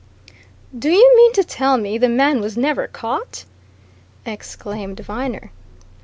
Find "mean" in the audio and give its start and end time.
1.15-1.33